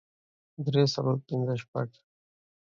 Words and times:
The 0.57 0.71
Limerick 0.71 0.87
treaty 0.93 1.03
marked 1.05 1.27
the 1.27 1.35
end 1.35 1.49
of 1.51 1.59
the 1.61 1.67
war. 1.75 1.89